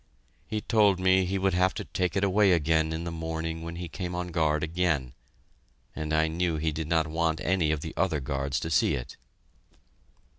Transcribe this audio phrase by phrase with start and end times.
[0.47, 3.75] He told me he would have to take it away again in the morning when
[3.75, 5.13] he came on guard again,
[5.95, 9.15] and I knew he did not want any of the other guards to see it.